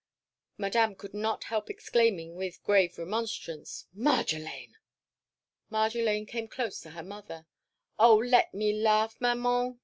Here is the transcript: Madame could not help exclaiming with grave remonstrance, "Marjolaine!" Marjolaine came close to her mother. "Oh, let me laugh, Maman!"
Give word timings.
Madame 0.57 0.95
could 0.95 1.13
not 1.13 1.43
help 1.43 1.69
exclaiming 1.69 2.33
with 2.35 2.63
grave 2.63 2.97
remonstrance, 2.97 3.85
"Marjolaine!" 3.93 4.73
Marjolaine 5.71 6.25
came 6.27 6.47
close 6.47 6.81
to 6.81 6.89
her 6.89 7.03
mother. 7.03 7.45
"Oh, 7.99 8.15
let 8.17 8.51
me 8.51 8.73
laugh, 8.73 9.15
Maman!" 9.21 9.79